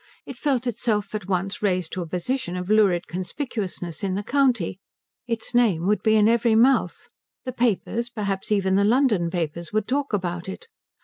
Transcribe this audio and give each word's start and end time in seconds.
It 0.25 0.35
felt 0.39 0.65
itself 0.65 1.13
at 1.13 1.27
once 1.27 1.61
raised 1.61 1.91
to 1.91 2.01
a 2.01 2.07
position 2.07 2.55
of 2.57 2.71
lurid 2.71 3.07
conspicuousness 3.07 4.03
in 4.03 4.15
the 4.15 4.23
county, 4.23 4.79
its 5.27 5.53
name 5.53 5.85
would 5.85 6.01
be 6.01 6.15
in 6.15 6.27
every 6.27 6.55
mouth, 6.55 7.07
the 7.43 7.53
papers, 7.53 8.09
perhaps 8.09 8.51
even 8.51 8.73
the 8.73 8.83
London 8.83 9.29
papers, 9.29 9.71
would 9.71 9.87
talk 9.87 10.11
about 10.11 10.49
it. 10.49 10.65